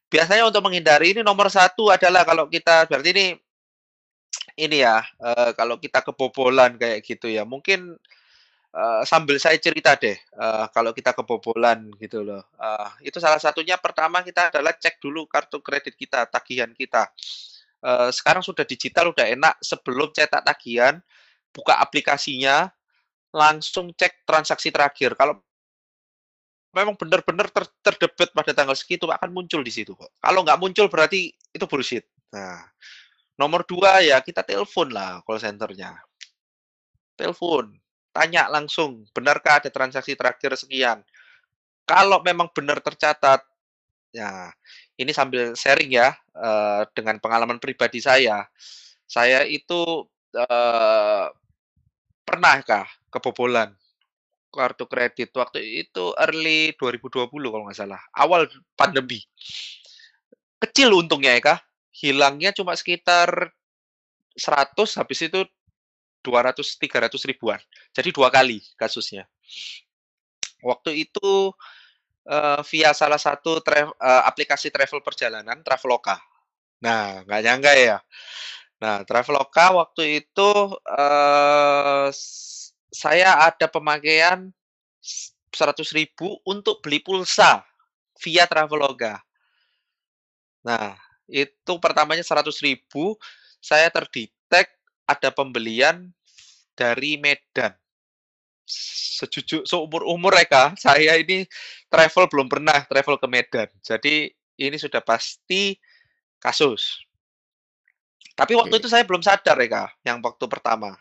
biasanya 0.09 0.49
untuk 0.49 0.65
menghindari 0.65 1.13
ini 1.13 1.21
nomor 1.21 1.53
satu 1.53 1.93
adalah 1.93 2.25
kalau 2.25 2.49
kita 2.49 2.89
berarti 2.89 3.09
ini 3.13 3.27
ini 4.57 4.81
ya 4.81 5.05
uh, 5.21 5.53
kalau 5.53 5.77
kita 5.77 6.01
kebobolan 6.01 6.81
kayak 6.81 7.05
gitu 7.05 7.29
ya 7.29 7.45
mungkin 7.45 7.93
uh, 8.73 9.03
sambil 9.07 9.37
saya 9.37 9.55
cerita 9.59 9.95
deh 9.95 10.17
uh, 10.35 10.67
kalau 10.71 10.91
kita 10.91 11.13
kebobolan 11.13 11.91
gitu 12.01 12.23
loh 12.23 12.43
uh, 12.57 12.91
itu 13.03 13.19
salah 13.21 13.39
satunya 13.39 13.79
pertama 13.79 14.23
kita 14.23 14.49
adalah 14.51 14.75
cek 14.75 14.99
dulu 14.99 15.29
kartu 15.29 15.61
kredit 15.61 15.95
kita 15.95 16.27
tagihan 16.27 16.71
kita 16.73 17.07
uh, 17.83 18.09
sekarang 18.09 18.43
sudah 18.43 18.67
digital 18.67 19.11
udah 19.11 19.27
enak 19.27 19.55
sebelum 19.63 20.11
cetak 20.11 20.43
tagihan 20.43 20.99
buka 21.53 21.79
aplikasinya 21.79 22.67
langsung 23.35 23.91
cek 23.93 24.25
transaksi 24.25 24.71
terakhir 24.71 25.13
kalau 25.13 25.37
memang 26.77 26.93
benar-benar 26.93 27.49
ter 27.49 27.65
terdebet 27.81 28.29
pada 28.29 28.51
tanggal 28.53 28.77
segitu 28.77 29.09
akan 29.09 29.33
muncul 29.33 29.65
di 29.65 29.73
situ 29.73 29.97
kok. 29.97 30.13
Kalau 30.21 30.45
nggak 30.45 30.61
muncul 30.61 30.85
berarti 30.85 31.33
itu 31.33 31.65
bullshit. 31.65 32.05
Nah, 32.29 32.61
nomor 33.39 33.65
dua 33.65 34.05
ya 34.05 34.21
kita 34.21 34.45
telepon 34.45 34.93
lah 34.93 35.25
call 35.25 35.41
centernya. 35.41 35.97
Telepon, 37.17 37.73
tanya 38.17 38.49
langsung, 38.49 39.05
benarkah 39.13 39.61
ada 39.61 39.69
transaksi 39.69 40.17
terakhir 40.17 40.57
sekian? 40.57 41.05
Kalau 41.85 42.25
memang 42.25 42.49
benar 42.49 42.81
tercatat, 42.81 43.45
ya 44.09 44.49
ini 44.97 45.13
sambil 45.13 45.53
sharing 45.53 45.93
ya 45.93 46.17
uh, 46.33 46.81
dengan 46.97 47.21
pengalaman 47.21 47.61
pribadi 47.61 48.01
saya. 48.01 48.49
Saya 49.05 49.45
itu 49.45 50.09
uh, 50.33 51.25
pernahkah 52.25 52.89
kebobolan 53.13 53.71
kartu 54.49 54.89
kredit 54.89 55.29
waktu 55.37 55.85
itu 55.85 56.17
early 56.17 56.73
2020 56.81 57.29
kalau 57.29 57.63
nggak 57.69 57.77
salah, 57.77 58.01
awal 58.17 58.49
pandemi. 58.73 59.21
Kecil 60.57 60.89
untungnya 60.97 61.37
ya 61.37 61.41
Kak, 61.53 61.59
hilangnya 61.93 62.49
cuma 62.57 62.73
sekitar 62.73 63.53
100, 64.33 64.97
habis 64.97 65.19
itu 65.21 65.45
200-300 66.27 67.15
ribuan. 67.31 67.59
Jadi 67.95 68.11
dua 68.11 68.27
kali 68.27 68.59
kasusnya. 68.75 69.23
Waktu 70.59 71.07
itu 71.07 71.55
uh, 72.27 72.61
via 72.67 72.91
salah 72.91 73.21
satu 73.21 73.63
tra 73.63 73.87
uh, 73.87 73.93
eh, 73.95 74.23
aplikasi 74.27 74.67
travel 74.67 74.99
perjalanan, 74.99 75.63
Traveloka. 75.63 76.19
Nah, 76.83 77.23
nggak 77.23 77.41
nyangka 77.47 77.73
ya. 77.73 77.97
Nah, 78.77 79.01
Traveloka 79.07 79.73
waktu 79.73 80.21
itu 80.21 80.51
uh, 80.75 82.09
saya 82.91 83.29
ada 83.47 83.65
pemakaian 83.71 84.51
seratus 85.49 85.95
ribu 85.95 86.37
untuk 86.45 86.83
beli 86.83 87.01
pulsa 87.01 87.63
via 88.21 88.45
Traveloka. 88.45 89.17
Nah, 90.61 90.99
itu 91.31 91.73
pertamanya 91.79 92.21
seratus 92.21 92.59
ribu 92.61 93.15
saya 93.63 93.89
terdetek 93.89 94.71
ada 95.07 95.29
pembelian 95.33 96.11
dari 96.77 97.17
Medan. 97.17 97.73
Sejujur 98.67 99.65
seumur 99.65 100.05
umur 100.05 100.37
mereka, 100.37 100.77
saya 100.77 101.17
ini 101.17 101.49
travel 101.89 102.29
belum 102.29 102.45
pernah 102.45 102.85
travel 102.85 103.17
ke 103.17 103.27
Medan. 103.27 103.69
Jadi 103.81 104.29
ini 104.61 104.77
sudah 104.77 105.01
pasti 105.01 105.73
kasus. 106.37 107.01
Tapi 108.37 108.53
waktu 108.53 108.77
itu 108.77 108.85
saya 108.85 109.01
belum 109.01 109.25
sadar 109.25 109.57
ya, 109.65 109.89
yang 110.05 110.21
waktu 110.21 110.45
pertama. 110.45 110.93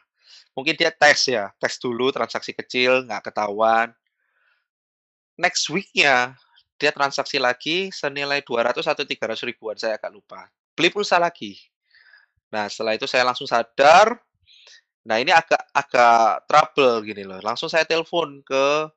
Mungkin 0.56 0.72
dia 0.72 0.88
tes 0.88 1.28
ya, 1.28 1.52
tes 1.60 1.76
dulu 1.76 2.08
transaksi 2.08 2.56
kecil, 2.56 3.04
nggak 3.04 3.28
ketahuan. 3.28 3.92
Next 5.36 5.68
week-nya, 5.68 6.32
dia 6.80 6.92
transaksi 6.96 7.36
lagi 7.36 7.92
senilai 7.92 8.40
200 8.40 8.80
atau 8.88 9.04
300 9.04 9.44
ribuan, 9.44 9.76
saya 9.76 10.00
agak 10.00 10.16
lupa. 10.16 10.48
Beli 10.72 10.88
pulsa 10.88 11.20
lagi. 11.20 11.60
Nah, 12.48 12.72
setelah 12.72 12.96
itu 12.96 13.04
saya 13.04 13.28
langsung 13.28 13.44
sadar, 13.44 14.16
nah 15.06 15.22
ini 15.22 15.30
agak 15.30 15.62
agak 15.70 16.44
trouble 16.50 17.06
gini 17.06 17.22
loh. 17.22 17.38
Langsung 17.40 17.70
saya 17.70 17.86
telepon 17.86 18.42
ke 18.42 18.90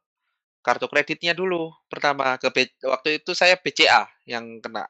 kartu 0.65 0.89
kreditnya 0.89 1.37
dulu 1.37 1.71
pertama 1.87 2.35
ke 2.41 2.49
B, 2.51 2.57
waktu 2.83 3.21
itu 3.21 3.31
saya 3.37 3.55
BCA 3.55 4.09
yang 4.27 4.59
kena. 4.59 4.89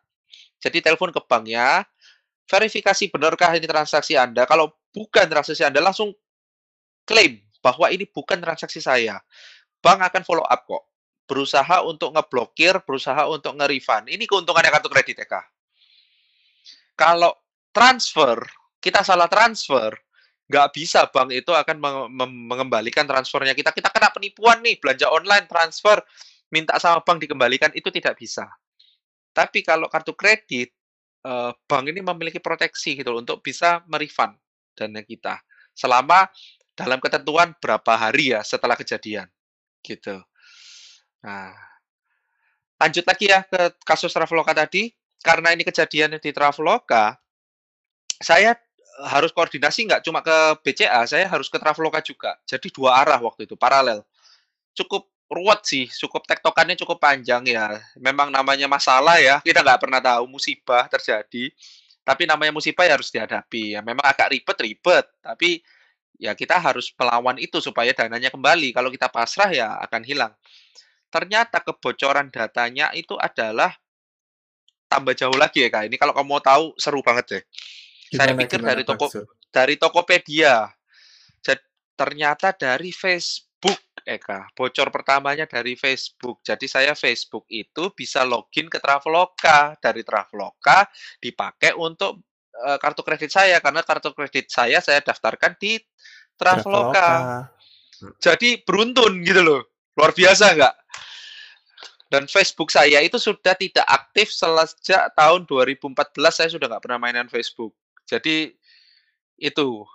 Jadi 0.59 0.83
telepon 0.83 1.11
ke 1.13 1.21
banknya, 1.23 1.83
verifikasi 2.49 3.11
benarkah 3.13 3.53
ini 3.55 3.67
transaksi 3.69 4.17
Anda. 4.17 4.43
Kalau 4.49 4.73
bukan 4.91 5.29
transaksi 5.29 5.63
Anda, 5.63 5.79
langsung 5.79 6.11
klaim 7.05 7.39
bahwa 7.61 7.87
ini 7.93 8.09
bukan 8.09 8.41
transaksi 8.41 8.81
saya. 8.81 9.21
Bank 9.79 10.03
akan 10.03 10.23
follow 10.25 10.43
up 10.43 10.67
kok. 10.67 10.83
Berusaha 11.29 11.85
untuk 11.85 12.11
ngeblokir, 12.17 12.81
berusaha 12.83 13.29
untuk 13.29 13.53
nge-refund. 13.53 14.09
Ini 14.09 14.25
keuntungannya 14.25 14.73
kartu 14.73 14.89
kredit 14.89 15.21
ya, 15.21 15.45
Kalau 16.97 17.31
transfer, 17.69 18.41
kita 18.81 19.05
salah 19.05 19.29
transfer, 19.29 19.93
nggak 20.49 20.67
bisa 20.73 21.05
bank 21.13 21.29
itu 21.29 21.53
akan 21.53 21.77
mengembalikan 22.49 23.05
transfernya 23.05 23.53
kita. 23.53 23.69
Kita 23.69 23.93
kena 23.93 24.09
penipuan 24.09 24.65
nih, 24.65 24.81
belanja 24.81 25.05
online, 25.13 25.45
transfer, 25.45 26.01
minta 26.49 26.73
sama 26.81 27.05
bank 27.05 27.21
dikembalikan, 27.21 27.69
itu 27.77 27.93
tidak 27.93 28.17
bisa. 28.17 28.49
Tapi 29.29 29.61
kalau 29.61 29.85
kartu 29.85 30.17
kredit, 30.17 30.73
eh, 31.21 31.51
bank 31.69 31.85
ini 31.93 32.01
memiliki 32.01 32.41
proteksi 32.41 32.97
gitu 32.97 33.13
untuk 33.13 33.45
bisa 33.45 33.85
merefund 33.85 34.33
dana 34.73 35.05
kita. 35.05 35.37
Selama 35.77 36.25
dalam 36.73 36.97
ketentuan 36.97 37.53
berapa 37.61 37.93
hari 37.93 38.33
ya 38.33 38.41
setelah 38.41 38.73
kejadian 38.73 39.29
gitu. 39.85 40.17
Nah, 41.21 41.53
lanjut 42.79 43.05
lagi 43.05 43.29
ya 43.29 43.45
ke 43.45 43.77
kasus 43.85 44.09
Traveloka 44.09 44.55
tadi. 44.57 44.89
Karena 45.19 45.51
ini 45.51 45.67
kejadiannya 45.67 46.23
di 46.23 46.31
Traveloka, 46.31 47.19
saya 48.23 48.55
harus 49.07 49.31
koordinasi 49.31 49.87
nggak 49.87 50.01
cuma 50.03 50.19
ke 50.19 50.35
BCA, 50.65 51.07
saya 51.07 51.25
harus 51.29 51.47
ke 51.47 51.55
Traveloka 51.55 52.03
juga. 52.03 52.35
Jadi 52.43 52.67
dua 52.73 52.99
arah 52.99 53.19
waktu 53.21 53.47
itu, 53.47 53.55
paralel. 53.55 54.03
Cukup 54.75 55.07
ruwet 55.29 55.61
sih, 55.63 55.85
cukup 55.87 56.25
tektokannya 56.25 56.75
cukup 56.75 56.97
panjang 56.99 57.45
ya. 57.47 57.79
Memang 57.95 58.33
namanya 58.33 58.65
masalah 58.65 59.21
ya, 59.21 59.39
kita 59.45 59.61
nggak 59.61 59.79
pernah 59.79 60.01
tahu 60.01 60.25
musibah 60.27 60.89
terjadi. 60.89 61.53
Tapi 62.03 62.25
namanya 62.25 62.51
musibah 62.51 62.89
ya 62.89 62.97
harus 62.97 63.13
dihadapi. 63.13 63.77
Ya 63.77 63.85
memang 63.85 64.01
agak 64.01 64.33
ribet-ribet, 64.33 65.05
tapi 65.21 65.61
ya 66.17 66.33
kita 66.33 66.57
harus 66.57 66.89
melawan 66.97 67.37
itu 67.37 67.61
supaya 67.61 67.93
dananya 67.93 68.33
kembali. 68.33 68.73
Kalau 68.73 68.89
kita 68.89 69.07
pasrah 69.07 69.53
ya 69.53 69.77
akan 69.85 70.01
hilang. 70.03 70.33
Ternyata 71.09 71.61
kebocoran 71.61 72.29
datanya 72.29 72.93
itu 72.93 73.17
adalah 73.17 73.73
tambah 74.89 75.13
jauh 75.13 75.37
lagi 75.37 75.65
ya 75.65 75.69
kak. 75.69 75.89
Ini 75.89 75.95
kalau 76.01 76.13
kamu 76.17 76.27
mau 76.27 76.41
tahu 76.41 76.73
seru 76.81 77.05
banget 77.05 77.25
deh. 77.29 77.43
Gimana, 78.09 78.33
Saya 78.33 78.33
pikir 78.41 78.59
dari 78.65 78.83
toko 78.83 79.05
maksud? 79.05 79.25
dari 79.53 79.75
Tokopedia. 79.77 80.55
Jadi, 81.39 81.63
ternyata 81.93 82.49
dari 82.57 82.89
Facebook 82.89 83.77
Eka. 84.09 84.49
Bocor 84.57 84.89
pertamanya 84.89 85.45
dari 85.45 85.77
Facebook. 85.77 86.41
Jadi 86.41 86.65
saya 86.65 86.97
Facebook 86.97 87.45
itu 87.51 87.93
bisa 87.93 88.25
login 88.25 88.65
ke 88.65 88.81
Traveloka. 88.81 89.77
Dari 89.77 90.01
Traveloka 90.01 90.89
dipakai 91.21 91.77
untuk 91.77 92.25
uh, 92.57 92.77
kartu 92.81 93.05
kredit 93.05 93.29
saya 93.29 93.61
karena 93.61 93.85
kartu 93.85 94.09
kredit 94.17 94.49
saya 94.49 94.81
saya 94.81 95.03
daftarkan 95.05 95.53
di 95.61 95.77
Traveloka. 96.33 97.45
Jadi 98.17 98.63
beruntun 98.63 99.21
gitu 99.21 99.43
loh. 99.43 99.61
Luar 99.93 100.15
biasa 100.15 100.55
nggak? 100.55 100.75
Dan 102.09 102.25
Facebook 102.25 102.73
saya 102.73 103.05
itu 103.05 103.21
sudah 103.21 103.53
tidak 103.53 103.85
aktif 103.85 104.33
sejak 104.33 105.13
tahun 105.13 105.45
2014 105.45 105.93
saya 106.33 106.49
sudah 106.49 106.65
nggak 106.65 106.81
pernah 106.81 106.97
mainan 106.97 107.29
Facebook. 107.29 107.77
Jadi 108.09 108.49
itu 109.37 109.85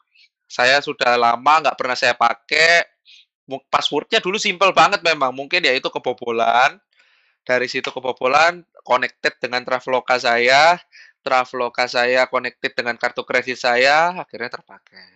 saya 0.46 0.78
sudah 0.78 1.18
lama 1.18 1.54
nggak 1.66 1.74
pernah 1.74 1.98
saya 1.98 2.14
pakai. 2.14 2.86
Passwordnya 3.66 4.22
dulu 4.22 4.38
simple 4.38 4.70
banget 4.70 5.02
memang. 5.02 5.34
Mungkin 5.34 5.66
ya 5.66 5.74
itu 5.74 5.90
kebobolan. 5.90 6.78
Dari 7.44 7.68
situ 7.68 7.92
kebobolan 7.92 8.64
connected 8.86 9.36
dengan 9.36 9.60
Traveloka 9.66 10.16
saya 10.16 10.80
Traveloka 11.24 11.88
saya 11.88 12.28
connected 12.28 12.76
dengan 12.76 13.00
kartu 13.00 13.24
kredit 13.24 13.56
saya, 13.56 14.12
akhirnya 14.12 14.60
terpakai. 14.60 15.08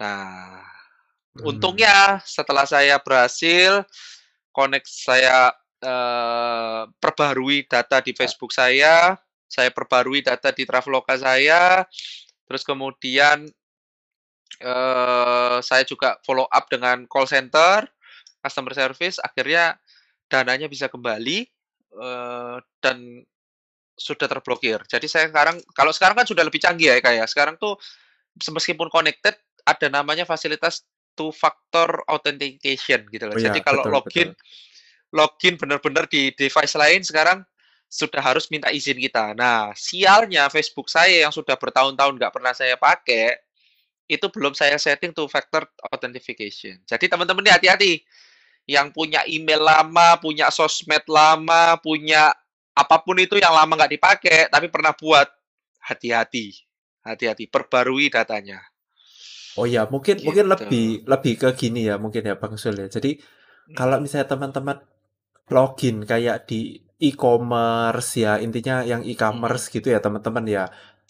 Nah, 0.00 0.64
hmm. 1.36 1.44
untungnya 1.44 2.24
setelah 2.24 2.64
saya 2.64 2.96
berhasil 2.96 3.84
connect 4.48 4.88
saya 4.88 5.52
uh, 5.84 6.88
perbarui 6.96 7.68
data 7.68 8.00
di 8.00 8.16
Facebook 8.16 8.48
saya, 8.56 9.20
saya 9.48 9.72
perbarui 9.72 10.20
data 10.20 10.52
di 10.52 10.68
Traveloka 10.68 11.16
saya, 11.16 11.82
terus 12.44 12.62
kemudian 12.62 13.48
uh, 14.62 15.58
saya 15.64 15.82
juga 15.88 16.20
follow 16.22 16.44
up 16.52 16.68
dengan 16.68 17.08
call 17.08 17.24
center, 17.24 17.88
customer 18.44 18.76
service, 18.76 19.16
akhirnya 19.18 19.80
dananya 20.28 20.68
bisa 20.68 20.92
kembali 20.92 21.48
uh, 21.96 22.60
dan 22.84 23.24
sudah 23.98 24.30
terblokir. 24.30 24.78
Jadi 24.86 25.10
saya 25.10 25.26
sekarang 25.26 25.58
kalau 25.74 25.90
sekarang 25.90 26.22
kan 26.22 26.28
sudah 26.28 26.46
lebih 26.46 26.62
canggih 26.62 26.94
ya 26.94 27.02
kayak 27.02 27.24
ya. 27.24 27.26
sekarang 27.26 27.58
tuh 27.58 27.74
meskipun 28.38 28.86
connected 28.92 29.34
ada 29.66 29.86
namanya 29.90 30.22
fasilitas 30.22 30.86
two 31.18 31.34
factor 31.34 31.98
authentication 32.06 33.02
gitu 33.10 33.26
loh. 33.26 33.34
Oh, 33.34 33.42
Jadi 33.42 33.58
ya, 33.58 33.64
kalau 33.66 33.82
betul, 33.82 33.94
login 33.98 34.28
betul. 34.30 35.16
login 35.18 35.54
benar-benar 35.58 36.04
di 36.06 36.30
device 36.38 36.78
lain 36.78 37.02
sekarang 37.02 37.42
sudah 37.88 38.20
harus 38.20 38.46
minta 38.52 38.68
izin 38.68 39.00
kita. 39.00 39.32
Nah, 39.32 39.72
sialnya 39.72 40.52
Facebook 40.52 40.92
saya 40.92 41.24
yang 41.24 41.32
sudah 41.32 41.56
bertahun-tahun 41.56 42.14
nggak 42.20 42.32
pernah 42.32 42.52
saya 42.52 42.76
pakai 42.76 43.40
itu 44.08 44.24
belum 44.28 44.56
saya 44.56 44.76
setting 44.80 45.12
two 45.12 45.28
factor 45.28 45.64
authentication. 45.88 46.80
Jadi 46.84 47.08
teman-teman 47.08 47.48
hati-hati 47.48 48.04
yang 48.68 48.92
punya 48.92 49.24
email 49.24 49.64
lama, 49.64 50.20
punya 50.20 50.52
sosmed 50.52 51.04
lama, 51.08 51.76
punya 51.80 52.32
apa 52.78 53.02
pun 53.02 53.18
itu 53.18 53.34
yang 53.42 53.50
lama 53.50 53.74
nggak 53.74 53.92
dipakai 53.98 54.46
tapi 54.46 54.70
pernah 54.70 54.94
buat 54.94 55.26
hati-hati 55.82 56.54
hati-hati 57.02 57.50
perbarui 57.50 58.06
datanya 58.06 58.62
oh 59.58 59.66
ya 59.66 59.90
mungkin 59.90 60.22
gitu. 60.22 60.30
mungkin 60.30 60.46
lebih 60.46 61.02
lebih 61.02 61.34
ke 61.42 61.48
gini 61.58 61.90
ya 61.90 61.98
mungkin 61.98 62.22
ya 62.22 62.38
bang 62.38 62.54
Sul 62.54 62.78
ya 62.78 62.86
jadi 62.86 63.18
hmm. 63.18 63.74
kalau 63.74 63.98
misalnya 63.98 64.30
teman-teman 64.30 64.78
login 65.50 66.06
kayak 66.06 66.46
di 66.46 66.86
e-commerce 66.98 68.18
ya 68.18 68.42
intinya 68.42 68.82
yang 68.82 69.06
e-commerce 69.06 69.70
hmm. 69.70 69.74
gitu 69.78 69.88
ya 69.94 69.98
teman-teman 70.02 70.44
ya 70.46 70.64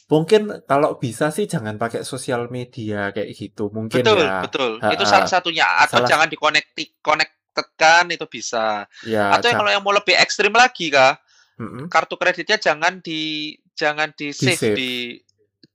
mungkin 0.09 0.65
kalau 0.65 0.97
bisa 0.97 1.29
sih 1.29 1.45
jangan 1.45 1.77
pakai 1.77 2.01
sosial 2.01 2.49
media 2.49 3.13
kayak 3.13 3.29
gitu 3.37 3.69
mungkin 3.69 4.01
betul, 4.01 4.25
ya 4.25 4.41
betul 4.41 4.71
betul 4.81 4.95
itu 4.97 5.05
salah 5.05 5.29
satunya 5.29 5.69
atau 5.85 6.01
salah... 6.01 6.09
jangan 6.09 6.29
dikonekti 6.33 6.85
tekan 7.53 8.07
itu 8.15 8.25
bisa 8.31 8.87
ya, 9.03 9.35
atau 9.35 9.51
yang 9.51 9.59
kalau 9.59 9.73
yang 9.75 9.83
mau 9.83 9.93
lebih 9.93 10.15
ekstrim 10.15 10.55
lagi 10.55 10.95
kak 10.95 11.19
mm-hmm. 11.61 11.91
kartu 11.93 12.15
kreditnya 12.17 12.57
jangan 12.57 13.03
di 13.03 13.53
jangan 13.79 14.15
di 14.15 14.31
save 14.33 14.75
di 14.75 15.19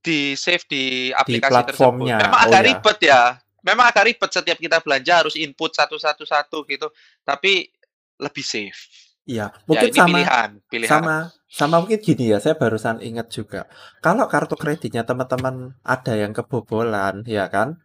di 0.03 0.36
save 0.36 0.67
di 0.67 0.84
aplikasi 1.15 1.63
di 1.63 1.67
tersebut. 1.72 2.08
Memang 2.12 2.39
oh, 2.43 2.46
agak 2.46 2.62
ya. 2.62 2.67
ribet 2.67 3.00
ya. 3.00 3.22
Memang 3.63 3.86
agak 3.88 4.03
ribet 4.12 4.29
setiap 4.36 4.60
kita 4.60 4.84
belanja 4.84 5.13
harus 5.24 5.39
input 5.39 5.72
satu-satu-satu 5.72 6.67
gitu. 6.67 6.91
Tapi 7.24 7.72
lebih 8.20 8.43
safe. 8.43 9.02
Iya, 9.24 9.56
ya, 9.56 9.63
mungkin 9.63 9.89
ya, 9.89 9.96
sama 9.96 10.10
pilihan, 10.12 10.50
pilihan. 10.68 10.92
sama 10.92 11.15
sama 11.48 11.75
mungkin 11.80 12.00
gini 12.03 12.34
ya, 12.34 12.44
saya 12.44 12.60
barusan 12.60 13.00
ingat 13.00 13.32
juga. 13.32 13.72
Kalau 14.03 14.27
kartu 14.27 14.60
kreditnya 14.60 15.08
teman-teman 15.08 15.80
ada 15.86 16.13
yang 16.18 16.36
kebobolan, 16.36 17.24
ya 17.24 17.48
kan? 17.48 17.80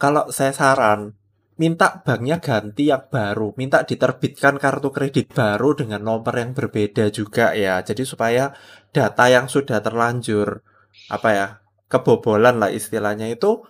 Kalau 0.00 0.32
saya 0.32 0.56
saran, 0.56 1.20
minta 1.60 2.00
banknya 2.00 2.40
ganti 2.40 2.88
yang 2.88 3.04
baru, 3.12 3.52
minta 3.60 3.84
diterbitkan 3.84 4.56
kartu 4.56 4.88
kredit 4.88 5.28
baru 5.36 5.76
dengan 5.76 6.00
nomor 6.00 6.32
yang 6.32 6.56
berbeda 6.56 7.12
juga 7.12 7.52
ya. 7.52 7.84
Jadi 7.84 8.08
supaya 8.08 8.56
data 8.96 9.28
yang 9.28 9.44
sudah 9.44 9.84
terlanjur 9.84 10.64
apa 11.12 11.28
ya 11.36 11.46
kebobolan 11.92 12.62
lah 12.62 12.72
istilahnya 12.72 13.28
itu 13.28 13.60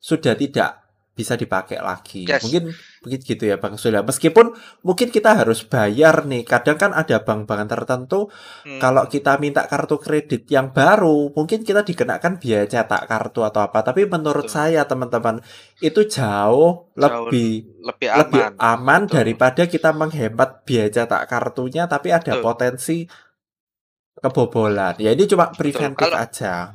sudah 0.00 0.34
tidak 0.34 0.85
bisa 1.16 1.32
dipakai 1.32 1.80
lagi. 1.80 2.28
Yes. 2.28 2.44
Mungkin 2.44 2.76
mungkin 3.00 3.20
gitu 3.24 3.48
ya 3.48 3.56
Bang 3.56 3.80
Sula. 3.80 4.04
Meskipun 4.04 4.52
mungkin 4.84 5.08
kita 5.08 5.32
harus 5.32 5.64
bayar 5.64 6.28
nih. 6.28 6.44
Kadang 6.44 6.76
kan 6.76 6.92
ada 6.92 7.24
bank-bank 7.24 7.72
tertentu 7.72 8.28
hmm. 8.68 8.76
kalau 8.76 9.08
kita 9.08 9.40
minta 9.40 9.64
kartu 9.64 9.96
kredit 9.96 10.44
yang 10.52 10.76
baru, 10.76 11.32
mungkin 11.32 11.64
kita 11.64 11.88
dikenakan 11.88 12.36
biaya 12.36 12.68
cetak 12.68 13.08
kartu 13.08 13.40
atau 13.48 13.64
apa. 13.64 13.80
Tapi 13.80 14.04
menurut 14.04 14.44
Betul. 14.44 14.56
saya 14.60 14.84
teman-teman 14.84 15.40
itu 15.80 16.04
jauh, 16.04 16.92
jauh 16.92 17.00
lebih 17.00 17.80
lebih 17.80 18.08
aman, 18.12 18.20
lebih 18.20 18.42
aman 18.60 19.02
daripada 19.08 19.62
kita 19.64 19.96
menghemat 19.96 20.68
biaya 20.68 20.92
cetak 20.92 21.24
kartunya 21.32 21.88
tapi 21.88 22.12
ada 22.12 22.36
Betul. 22.36 22.44
potensi 22.44 22.98
Kebobolan. 24.16 24.96
Ya 24.96 25.12
ini 25.12 25.28
cuma 25.28 25.52
preventif 25.52 26.08
Kalau 26.08 26.16
aja, 26.16 26.72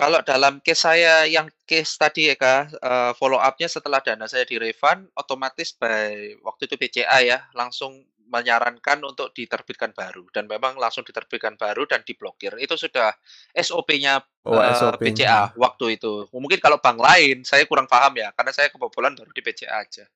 kalau 0.00 0.20
dalam 0.24 0.64
case 0.64 0.88
saya 0.88 1.28
yang 1.28 1.52
case 1.68 2.00
tadi 2.00 2.32
ya 2.32 2.36
Kak, 2.40 2.80
uh, 2.80 3.12
follow 3.12 3.36
up-nya 3.36 3.68
setelah 3.68 4.00
dana 4.00 4.24
saya 4.24 4.48
di-refund, 4.48 5.12
otomatis 5.12 5.76
by 5.76 6.40
waktu 6.40 6.64
itu 6.64 6.80
BCA 6.80 7.18
ya, 7.28 7.38
langsung 7.52 8.08
menyarankan 8.28 9.00
untuk 9.04 9.32
diterbitkan 9.32 9.96
baru 9.96 10.28
dan 10.32 10.44
memang 10.44 10.76
langsung 10.76 11.04
diterbitkan 11.04 11.56
baru 11.56 11.88
dan 11.88 12.04
diblokir. 12.04 12.56
Itu 12.60 12.76
sudah 12.76 13.12
SOP-nya 13.56 14.24
Oh, 14.48 14.56
uh, 14.56 14.72
SOP 14.72 15.04
BCA 15.04 15.52
waktu 15.60 16.00
itu. 16.00 16.24
Mungkin 16.32 16.56
kalau 16.56 16.80
bank 16.80 16.96
lain 16.96 17.44
saya 17.44 17.68
kurang 17.68 17.84
paham 17.84 18.16
ya, 18.16 18.32
karena 18.32 18.48
saya 18.48 18.72
kebobolan 18.72 19.12
baru 19.12 19.28
di 19.28 19.44
BCA 19.44 19.84
aja. 19.84 20.08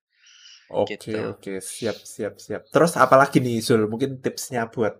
Oke 0.72 0.96
Gitu. 0.96 1.12
oke, 1.20 1.60
siap 1.60 2.00
siap 2.00 2.40
siap. 2.40 2.64
Terus 2.72 2.96
apalagi 2.96 3.44
nih 3.44 3.60
Zul, 3.60 3.84
mungkin 3.84 4.24
tipsnya 4.24 4.72
buat 4.72 4.96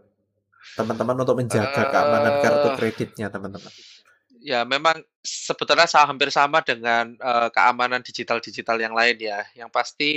teman-teman 0.79 1.17
untuk 1.23 1.37
menjaga 1.39 1.83
keamanan 1.91 2.35
kartu 2.41 2.69
kreditnya 2.79 3.27
teman-teman? 3.29 3.73
Ya 4.43 4.67
memang 4.67 4.99
sebetulnya 5.23 5.87
hampir 5.87 6.35
sama 6.35 6.65
dengan 6.67 7.15
uh, 7.23 7.47
keamanan 7.55 8.03
digital-digital 8.03 8.79
yang 8.83 8.95
lain 8.95 9.17
ya. 9.23 9.47
Yang 9.55 9.71
pasti 9.71 10.11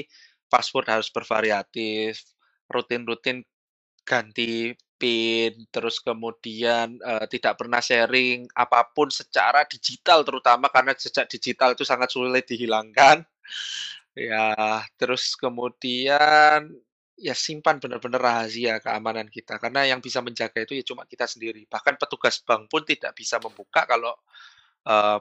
password 0.50 0.90
harus 0.90 1.10
bervariatif, 1.14 2.26
rutin-rutin 2.70 3.46
ganti 4.06 4.74
PIN, 4.96 5.68
terus 5.70 6.00
kemudian 6.00 6.96
uh, 7.04 7.28
tidak 7.28 7.60
pernah 7.60 7.84
sharing 7.84 8.48
apa 8.56 8.88
pun 8.96 9.12
secara 9.12 9.68
digital 9.68 10.24
terutama 10.24 10.72
karena 10.72 10.96
jejak 10.96 11.28
digital 11.28 11.76
itu 11.76 11.84
sangat 11.84 12.10
sulit 12.16 12.48
dihilangkan. 12.48 13.28
Ya, 14.16 14.56
terus 14.96 15.36
kemudian 15.36 16.72
ya 17.16 17.32
simpan 17.32 17.80
benar-benar 17.80 18.20
rahasia 18.20 18.84
keamanan 18.84 19.28
kita. 19.32 19.58
Karena 19.58 19.88
yang 19.88 20.04
bisa 20.04 20.20
menjaga 20.20 20.64
itu 20.64 20.76
ya 20.76 20.84
cuma 20.84 21.08
kita 21.08 21.26
sendiri. 21.26 21.64
Bahkan 21.68 21.96
petugas 21.96 22.44
bank 22.44 22.68
pun 22.68 22.84
tidak 22.84 23.16
bisa 23.16 23.40
membuka 23.40 23.88
kalau 23.88 24.14
uh, 24.88 25.20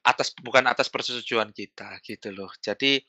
atas 0.00 0.32
bukan 0.40 0.64
atas 0.66 0.90
persetujuan 0.90 1.54
kita 1.54 2.02
gitu 2.02 2.34
loh. 2.34 2.50
Jadi 2.58 3.02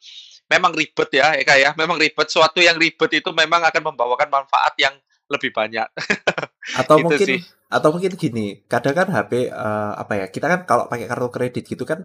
memang 0.50 0.74
ribet 0.74 1.10
ya 1.14 1.34
Eka 1.38 1.56
ya. 1.58 1.74
Memang 1.74 1.98
ribet. 1.98 2.28
Suatu 2.30 2.62
yang 2.62 2.78
ribet 2.78 3.10
itu 3.18 3.30
memang 3.34 3.66
akan 3.66 3.94
membawakan 3.94 4.30
manfaat 4.30 4.78
yang 4.78 4.94
lebih 5.32 5.52
banyak. 5.56 5.88
Atau 6.80 7.02
gitu 7.02 7.06
mungkin 7.10 7.28
sih. 7.28 7.42
atau 7.72 7.90
mungkin 7.96 8.20
gini 8.20 8.68
kadang 8.68 8.92
kan 8.92 9.08
HP 9.08 9.48
uh, 9.48 9.96
apa 9.96 10.14
ya 10.20 10.26
kita 10.28 10.44
kan 10.46 10.62
kalau 10.68 10.92
pakai 10.92 11.08
kartu 11.08 11.32
kredit 11.32 11.64
gitu 11.64 11.88
kan 11.88 12.04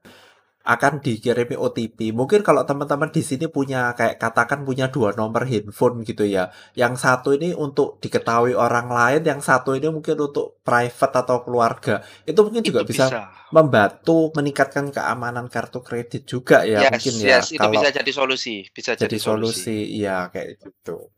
akan 0.66 0.98
dikirimi 0.98 1.54
OTP. 1.54 2.10
Mungkin 2.10 2.42
kalau 2.42 2.66
teman-teman 2.66 3.14
di 3.14 3.22
sini 3.22 3.46
punya 3.46 3.94
kayak 3.94 4.18
katakan 4.18 4.66
punya 4.66 4.90
dua 4.90 5.14
nomor 5.14 5.46
handphone 5.46 6.02
gitu 6.02 6.26
ya. 6.26 6.50
Yang 6.74 7.06
satu 7.06 7.38
ini 7.38 7.54
untuk 7.54 8.02
diketahui 8.02 8.58
orang 8.58 8.90
lain, 8.90 9.22
yang 9.22 9.38
satu 9.38 9.78
ini 9.78 9.86
mungkin 9.86 10.18
untuk 10.18 10.58
private 10.66 11.14
atau 11.22 11.46
keluarga. 11.46 12.02
Itu 12.26 12.42
mungkin 12.42 12.66
juga 12.66 12.82
bisa, 12.82 13.06
bisa 13.06 13.30
membantu 13.54 14.34
meningkatkan 14.34 14.90
keamanan 14.90 15.46
kartu 15.46 15.86
kredit 15.86 16.26
juga 16.26 16.66
ya 16.66 16.82
yes, 16.82 16.90
mungkin 16.98 17.14
ya. 17.22 17.28
Yes, 17.38 17.54
itu 17.54 17.62
kalau 17.62 17.72
bisa 17.78 17.88
jadi 17.94 18.10
solusi, 18.10 18.56
bisa 18.74 18.90
jadi, 18.98 19.06
jadi 19.06 19.18
solusi. 19.22 19.78
Iya 20.02 20.34
kayak 20.34 20.66
gitu. 20.66 21.14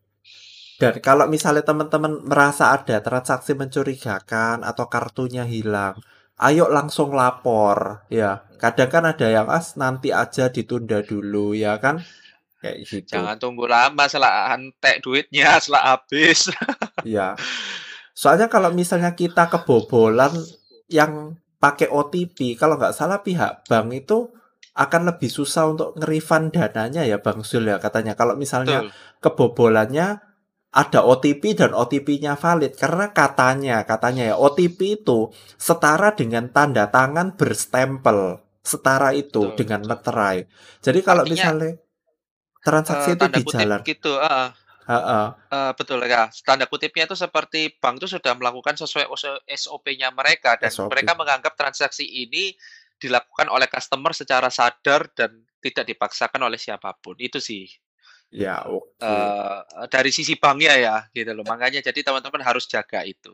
Dan 0.79 1.01
kalau 1.03 1.27
misalnya 1.27 1.65
teman-teman 1.67 2.23
merasa 2.23 2.71
ada 2.71 3.03
transaksi 3.03 3.57
mencurigakan 3.57 4.63
atau 4.63 4.87
kartunya 4.87 5.43
hilang, 5.43 5.99
ayo 6.39 6.71
langsung 6.71 7.13
lapor. 7.13 8.07
Ya 8.09 8.47
kadang 8.59 8.91
kan 8.91 9.05
ada 9.07 9.27
yang 9.31 9.47
as 9.51 9.79
nanti 9.79 10.11
aja 10.11 10.51
ditunda 10.51 11.03
dulu 11.03 11.55
ya 11.55 11.79
kan? 11.79 12.03
Kayak 12.59 12.77
gitu. 12.87 13.15
Jangan 13.15 13.39
tunggu 13.39 13.71
lama 13.71 14.05
setelah 14.11 14.51
antek 14.55 15.03
duitnya 15.03 15.59
setelah 15.63 15.99
habis. 15.99 16.49
Ya. 17.07 17.39
Soalnya 18.11 18.51
kalau 18.51 18.75
misalnya 18.75 19.15
kita 19.15 19.47
kebobolan 19.47 20.35
yang 20.91 21.39
pakai 21.63 21.87
OTP 21.87 22.59
kalau 22.59 22.75
nggak 22.75 22.91
salah 22.91 23.23
pihak 23.23 23.63
bank 23.71 23.95
itu 23.95 24.35
akan 24.75 25.11
lebih 25.15 25.31
susah 25.31 25.71
untuk 25.71 25.95
ngerifan 25.95 26.51
dananya 26.55 27.07
ya 27.07 27.23
Bang 27.23 27.47
Sul 27.47 27.71
ya 27.71 27.79
katanya. 27.79 28.19
Kalau 28.19 28.35
misalnya 28.35 28.83
Betul. 28.83 28.95
kebobolannya 29.23 30.28
ada 30.69 31.01
OTP 31.01 31.57
dan 31.57 31.73
OTP-nya 31.73 32.37
valid 32.37 32.77
karena 32.77 33.09
katanya 33.17 33.89
katanya 33.89 34.35
ya 34.35 34.37
OTP 34.37 35.01
itu 35.01 35.33
setara 35.57 36.13
dengan 36.13 36.53
tanda 36.53 36.93
tangan 36.93 37.35
berstempel 37.41 38.45
setara 38.61 39.17
itu 39.17 39.49
betul, 39.49 39.57
dengan 39.57 39.81
betul. 39.81 39.91
meterai. 39.97 40.39
Jadi 40.85 41.01
kalau 41.01 41.25
Artinya, 41.25 41.37
misalnya 41.41 41.73
transaksi 42.61 43.09
uh, 43.09 43.15
itu 43.17 43.27
di 43.33 43.43
jalan 43.49 43.81
gitu, 43.81 44.13
uh, 44.21 44.53
Heeh. 44.89 45.27
Uh, 45.53 45.73
betul 45.77 46.01
ya. 46.09 46.33
Tanda 46.45 46.65
kutipnya 46.65 47.05
itu 47.05 47.13
seperti 47.13 47.77
bank 47.77 48.01
itu 48.01 48.09
sudah 48.09 48.33
melakukan 48.33 48.73
sesuai 48.73 49.05
SOP-nya 49.45 50.09
mereka 50.17 50.57
dan 50.57 50.73
SOP. 50.73 50.89
mereka 50.89 51.13
menganggap 51.13 51.53
transaksi 51.61 52.09
ini 52.09 52.57
dilakukan 52.97 53.53
oleh 53.53 53.69
customer 53.69 54.17
secara 54.17 54.49
sadar 54.49 55.13
dan 55.13 55.45
tidak 55.61 55.93
dipaksakan 55.93 56.41
oleh 56.41 56.57
siapa 56.57 56.97
pun. 56.97 57.21
Itu 57.21 57.37
sih. 57.37 57.69
Ya, 58.29 58.61
oke. 58.69 59.01
Okay. 59.01 59.09
Uh, 59.09 59.89
dari 59.89 60.11
sisi 60.13 60.37
banknya 60.37 60.77
ya, 60.77 60.97
gitu 61.17 61.33
loh. 61.33 61.45
Makanya 61.49 61.81
jadi 61.81 62.01
teman-teman 62.05 62.45
harus 62.45 62.69
jaga 62.69 63.01
itu. 63.05 63.33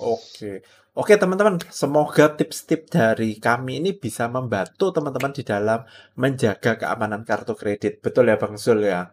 Oke. 0.00 0.64
Oke, 0.96 1.14
teman-teman, 1.14 1.60
semoga 1.70 2.34
tips-tips 2.34 2.90
dari 2.90 3.38
kami 3.38 3.78
ini 3.78 3.94
bisa 3.94 4.26
membantu 4.26 4.90
teman-teman 4.90 5.30
di 5.30 5.46
dalam 5.46 5.86
menjaga 6.18 6.74
keamanan 6.80 7.22
kartu 7.22 7.54
kredit. 7.54 8.02
Betul 8.02 8.32
ya, 8.32 8.40
Bang 8.40 8.58
Zul 8.58 8.88
ya? 8.88 9.12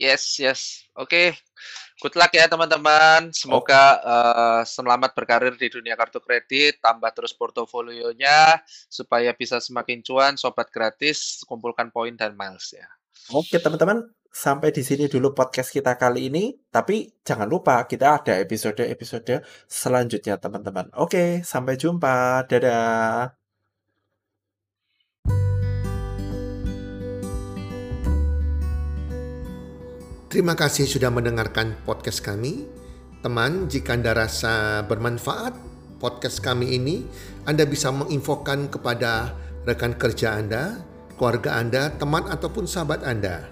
Yes, 0.00 0.40
yes. 0.40 0.88
Oke. 0.96 1.10
Okay. 1.10 1.26
Good 2.02 2.18
luck 2.18 2.34
ya 2.34 2.50
teman-teman. 2.50 3.30
Semoga 3.30 4.02
uh, 4.02 4.62
selamat 4.66 5.14
berkarir 5.14 5.54
di 5.54 5.70
dunia 5.70 5.94
kartu 5.94 6.18
kredit, 6.18 6.82
tambah 6.82 7.06
terus 7.14 7.30
portofolionya 7.30 8.58
supaya 8.90 9.30
bisa 9.30 9.62
semakin 9.62 10.02
cuan, 10.02 10.34
sobat 10.34 10.66
gratis, 10.74 11.46
kumpulkan 11.46 11.94
poin 11.94 12.18
dan 12.18 12.34
miles 12.34 12.74
ya. 12.74 12.88
Oke, 13.30 13.62
teman-teman. 13.62 14.02
Sampai 14.32 14.72
di 14.72 14.80
sini 14.80 15.12
dulu 15.12 15.36
podcast 15.36 15.68
kita 15.68 16.00
kali 16.00 16.32
ini. 16.32 16.56
Tapi 16.72 17.20
jangan 17.20 17.44
lupa 17.44 17.84
kita 17.84 18.16
ada 18.16 18.40
episode-episode 18.40 19.44
selanjutnya, 19.68 20.40
teman-teman. 20.40 20.88
Oke, 20.96 21.44
sampai 21.44 21.76
jumpa. 21.76 22.48
Dadah. 22.48 23.36
Terima 30.32 30.56
kasih 30.56 30.88
sudah 30.88 31.12
mendengarkan 31.12 31.76
podcast 31.84 32.24
kami. 32.24 32.64
Teman, 33.20 33.68
jika 33.68 33.92
Anda 33.92 34.16
rasa 34.16 34.80
bermanfaat 34.88 35.52
podcast 36.00 36.40
kami 36.40 36.80
ini, 36.80 37.04
Anda 37.44 37.68
bisa 37.68 37.92
menginfokan 37.92 38.72
kepada 38.72 39.36
rekan 39.68 39.92
kerja 39.92 40.40
Anda, 40.40 40.80
keluarga 41.20 41.60
Anda, 41.60 41.92
teman 42.00 42.32
ataupun 42.32 42.64
sahabat 42.64 43.04
Anda. 43.04 43.51